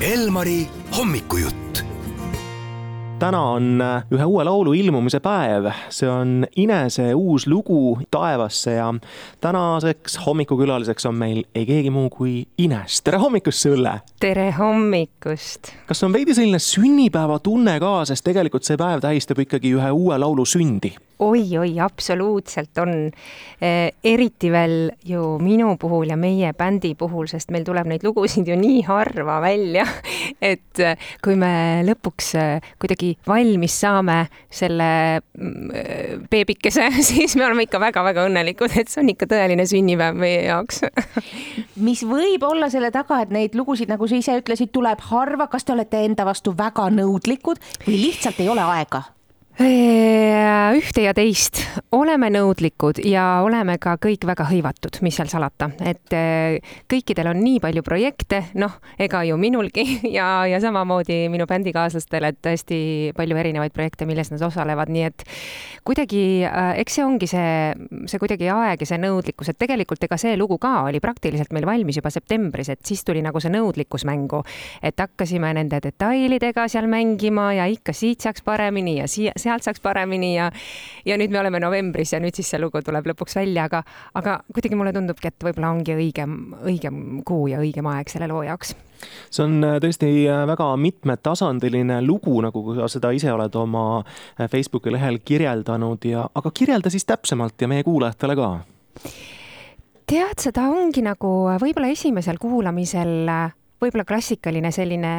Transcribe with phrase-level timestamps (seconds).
[0.00, 1.82] Elmari hommikujutt
[3.18, 8.92] täna on äh, ühe uue laulu ilmumise päev, see on Inese uus lugu Taevasse ja
[9.40, 13.02] tänaseks hommikukülaliseks on meil ei keegi muu kui Ines.
[13.02, 13.96] tere hommikust sulle!
[14.20, 15.74] tere hommikust!
[15.90, 20.46] kas on veidi selline sünnipäevatunne ka, sest tegelikult see päev tähistab ikkagi ühe uue laulu
[20.46, 20.94] sündi?
[21.18, 22.92] Oi-oi, absoluutselt on
[23.60, 23.90] eh,.
[24.04, 28.56] eriti veel ju minu puhul ja meie bändi puhul, sest meil tuleb neid lugusid ju
[28.58, 29.86] nii harva välja,
[30.52, 37.66] et eh, kui me lõpuks eh, kuidagi valmis saame selle mm, beebikese, siis me oleme
[37.68, 40.84] ikka väga-väga õnnelikud, et see on ikka tõeline sünnipäev meie jaoks
[41.88, 45.66] mis võib olla selle taga, et neid lugusid, nagu sa ise ütlesid, tuleb harva, kas
[45.66, 49.06] te olete enda vastu väga nõudlikud või lihtsalt ei ole aega?
[49.58, 51.58] Ühte ja teist,
[51.90, 56.14] oleme nõudlikud ja oleme ka kõik väga hõivatud, mis seal salata, et
[56.90, 59.82] kõikidel on nii palju projekte, noh, ega ju minulgi
[60.16, 62.78] ja, ja samamoodi minu bändikaaslastel, et tõesti
[63.18, 65.26] palju erinevaid projekte, milles nad osalevad, nii et
[65.82, 66.22] kuidagi,
[66.78, 67.50] eks see ongi see,
[68.06, 71.66] see kuidagi aeg ja see nõudlikkus, et tegelikult ega see lugu ka oli praktiliselt meil
[71.66, 74.44] valmis juba septembris, et siis tuli nagu see nõudlikkus mängu,
[74.86, 79.84] et hakkasime nende detailidega seal mängima ja ikka siit saaks paremini ja siia sealt saaks
[79.84, 80.50] paremini ja
[81.08, 83.82] ja nüüd me oleme novembris ja nüüd siis see lugu tuleb lõpuks välja, aga
[84.18, 88.44] aga kuidagi mulle tundubki, et võib-olla ongi õigem, õigem kuu ja õigem aeg selle loo
[88.46, 88.76] jaoks
[89.30, 94.48] see on äh, tõesti äh, väga mitmetasandiline lugu, nagu sa seda ise oled oma äh,
[94.50, 98.50] Facebooki lehel kirjeldanud ja, aga kirjelda siis täpsemalt ja meie kuulajatele ka.
[100.08, 103.30] tead, seda ongi nagu võib-olla esimesel kuulamisel
[103.78, 105.12] võib-olla klassikaline selline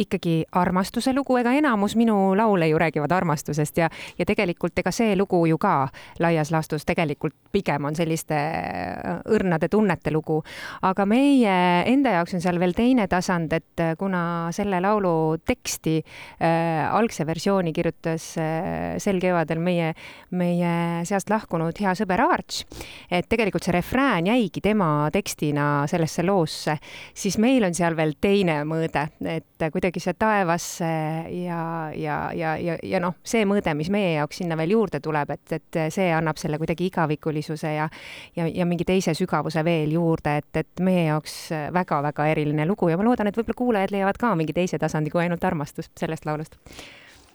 [0.00, 5.14] ikkagi armastuse lugu, ega enamus minu laule ju räägivad armastusest ja, ja tegelikult ega see
[5.16, 5.88] lugu ju ka
[6.24, 10.40] laias laastus tegelikult pigem on selliste äh, õrnade tunnete lugu.
[10.82, 11.56] aga meie
[11.90, 17.26] enda jaoks on seal veel teine tasand, et äh, kuna selle laulu teksti äh,, algse
[17.26, 19.92] versiooni kirjutas äh, sel kevadel meie,
[20.30, 22.64] meie seast lahkunud hea sõber Arch,
[23.10, 26.78] et tegelikult see refrään jäigi tema tekstina sellesse loosse,
[27.14, 30.88] siis meil on seal veel teine mõõde, et kuidagi see taevasse
[31.34, 31.60] ja,
[31.96, 35.56] ja, ja, ja, ja noh, see mõõde, mis meie jaoks sinna veel juurde tuleb, et,
[35.58, 37.88] et see annab selle kuidagi igavikulisuse ja
[38.36, 41.38] ja, ja mingi teise sügavuse veel juurde, et, et meie jaoks
[41.74, 45.24] väga-väga eriline lugu ja ma loodan, et võib-olla kuulajad leiavad ka mingi teise tasandi kui
[45.24, 46.58] ainult armastust sellest laulust.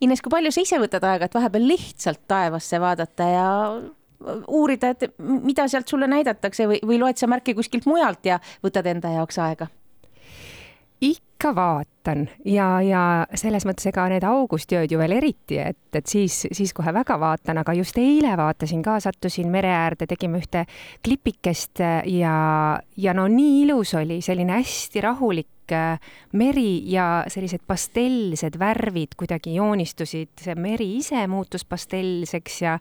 [0.00, 3.48] Ines, kui palju sa ise võtad aega, et vahepeal lihtsalt taevasse vaadata ja
[4.48, 8.88] uurida, et mida sealt sulle näidatakse või, või loed sa märke kuskilt mujalt ja võtad
[8.90, 9.70] enda jaoks aega?
[11.00, 13.02] Ikka vaatan ja, ja
[13.34, 17.62] selles mõttes ega need augustööd ju veel eriti, et, et siis, siis kohe väga vaatan,
[17.62, 20.66] aga just eile vaatasin ka, sattusin mere äärde, tegime ühte
[21.04, 21.80] klipikest
[22.12, 22.34] ja,
[22.96, 26.00] ja no nii ilus oli, selline hästi rahulik Äh,
[26.32, 32.76] meri ja sellised pastellsed värvid kuidagi joonistusid, see meri ise muutus pastellseks ja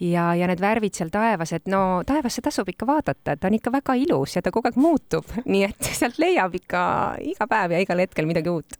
[0.00, 3.58] ja, ja need värvid seal taevas, et no taevasse tasub ikka vaadata, et ta on
[3.58, 6.80] ikka väga ilus ja ta kogu aeg muutub, nii et sealt leiab ikka
[7.34, 8.78] iga päev ja igal hetkel midagi uut.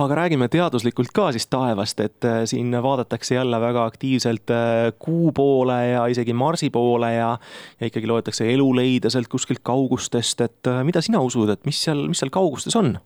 [0.00, 5.32] aga räägime teaduslikult ka siis taevast, et äh, siin vaadatakse jälle väga aktiivselt äh, kuu
[5.32, 7.38] poole ja isegi Marsi poole ja
[7.80, 12.20] ja ikkagi loetakse eluleide sealt kuskilt kaugustest, et mida sina usud, et mis seal, mis
[12.20, 12.98] seal kaugustes kuidas on?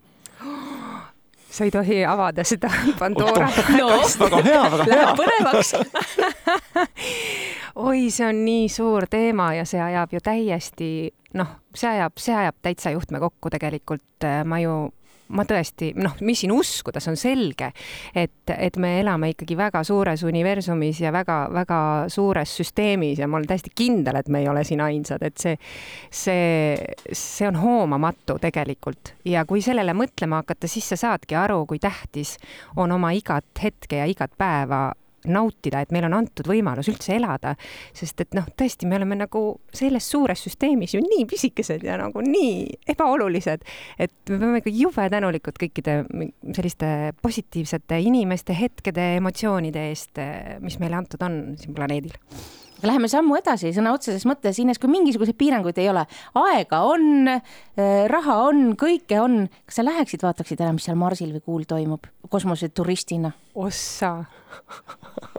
[1.50, 3.88] sa ei tohi avada seda Pandora no.
[4.20, 4.94] väga hea, väga hea.
[4.94, 5.72] Läheb põnevaks
[7.88, 10.90] oi, see on nii suur teema ja see ajab ju täiesti,
[11.34, 14.28] noh, see ajab, see ajab täitsa juhtme kokku tegelikult.
[14.44, 14.92] ma ju
[15.34, 17.70] ma tõesti, noh, mis siin uskuda, see on selge,
[18.16, 21.80] et, et me elame ikkagi väga suures universumis ja väga-väga
[22.12, 25.56] suures süsteemis ja ma olen täiesti kindel, et me ei ole siin ainsad, et see,
[26.10, 26.76] see,
[27.12, 29.14] see on hoomamatu tegelikult.
[29.28, 32.36] Ja kui sellele mõtlema hakata, siis sa saadki aru, kui tähtis
[32.76, 34.88] on oma igat hetke ja igat päeva
[35.26, 37.54] nautida, et meile on antud võimalus üldse elada,
[37.96, 39.42] sest et noh, tõesti, me oleme nagu
[39.74, 43.66] selles suures süsteemis ju nii pisikesed ja nagu nii ebaolulised,
[43.98, 45.98] et me peame ikka jube tänulikud kõikide
[46.54, 46.92] selliste
[47.22, 50.22] positiivsete inimeste, hetkede, emotsioonide eest,
[50.62, 52.14] mis meile antud on siin planeedil
[52.86, 56.04] läheme sammu edasi sõna otseses mõttes, Ines, kui mingisuguseid piiranguid ei ole,
[56.38, 57.30] aega on,
[58.12, 62.06] raha on, kõike on, kas sa läheksid, vaataksid ära, mis seal Marsil või Kuul toimub
[62.28, 63.32] kosmoseturistina?
[63.58, 64.12] ossa.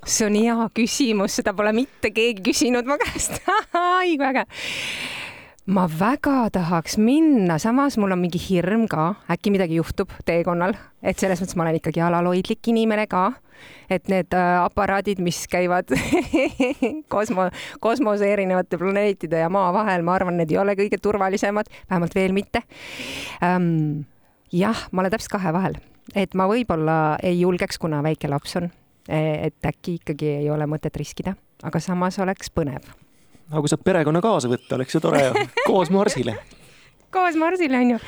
[0.06, 3.39] See on hea küsimus, seda pole mitte keegi küsinud mu käest.
[3.80, 4.45] Ai kui äge
[5.69, 10.74] ma väga tahaks minna, samas mul on mingi hirm ka, äkki midagi juhtub teekonnal,
[11.06, 13.30] et selles mõttes ma olen ikkagi alalhoidlik inimene ka.
[13.92, 15.92] et need äh, aparaadid, mis käivad
[17.13, 17.50] kosmo,
[17.83, 22.31] kosmose erinevate planeetide ja maa vahel, ma arvan, need ei ole kõige turvalisemad, vähemalt veel
[22.31, 22.62] mitte.
[23.44, 24.07] Ähm,
[24.56, 25.75] jah, ma olen täpselt kahe vahel,
[26.15, 28.72] et ma võib-olla ei julgeks, kuna väike laps on,
[29.10, 31.36] et äkki ikkagi ei ole mõtet riskida,
[31.68, 32.88] aga samas oleks põnev.
[33.50, 36.38] Aga kui saab perekonna kaasa võtta, oleks ju tore ju, koos marsile.
[37.13, 38.01] Koos marsile on ju.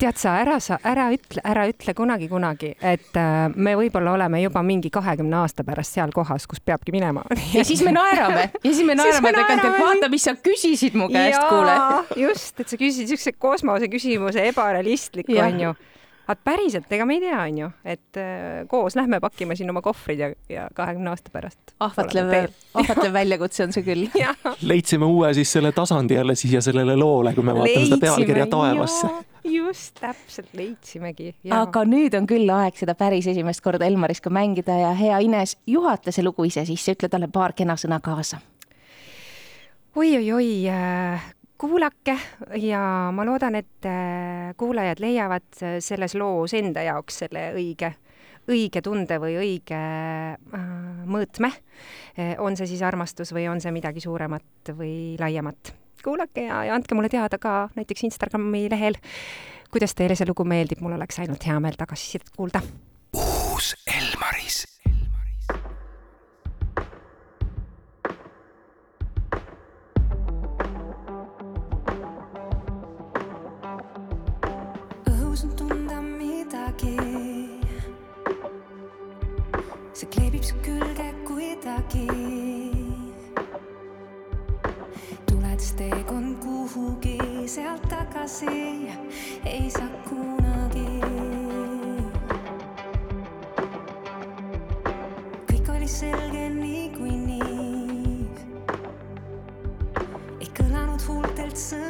[0.00, 4.40] Tead sa, ära sa, ära ütle, ära ütle kunagi, kunagi, et äh, me võib-olla oleme
[4.40, 7.22] juba mingi kahekümne aasta pärast seal kohas, kus peabki minema.
[7.56, 8.48] ja siis me naerame.
[8.64, 11.76] Ja siis me naerame tegelikult, et vaata, mis sa küsisid mu käest, kuule.
[12.18, 15.76] just, et sa küsisid siukse kosmose küsimuse, ebarealistlik onju
[16.30, 20.20] aga päriselt, ega me ei tea, onju, et äh, koos lähme pakkime siin oma kohvrid
[20.22, 21.74] ja, ja kahekümne aasta pärast.
[21.80, 24.06] ahvatlev, ahvatlev väljakutse on see küll
[24.70, 28.46] leidsime uue siis selle tasandi jälle siia sellele loole, kui me vaatame leidsime, seda pealkirja
[28.52, 29.10] taevasse.
[29.44, 31.32] just, täpselt leidsimegi.
[31.56, 36.14] aga nüüd on küll aeg seda päris esimest korda Elmariga mängida ja hea Ines, juhata
[36.14, 38.40] see lugu ise sisse, ütle talle paar kena sõna kaasa
[39.96, 41.22] oi-oi-oi, äh,
[41.60, 42.16] kuulake
[42.56, 42.80] ja
[43.12, 47.92] ma loodan, et äh, kuulajad leiavad äh, selles loos enda jaoks selle õige,
[48.48, 50.64] õige tunde või õige äh,
[51.04, 51.52] mõõtme.
[52.38, 55.74] on see siis armastus või on see midagi suuremat või laiemat.
[56.04, 58.96] kuulake ja, ja andke mulle teada ka näiteks Instagrami lehel,
[59.70, 62.62] kuidas teile see lugu meeldib, mul oleks ainult hea meel tagasisidet kuulda.
[63.14, 63.99] uus Elmaris
[80.00, 82.06] see kleebib su külge kuidagi.
[85.26, 87.18] tuledes teekond kuhugi
[87.54, 88.54] sealt tagasi
[89.44, 90.88] ei saa kunagi.
[95.52, 98.24] kõik oli selge niikuinii.
[100.40, 101.89] ei kõlanud huultelt sõnagi